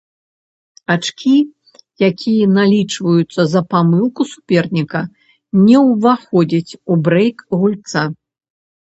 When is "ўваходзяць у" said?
5.89-6.97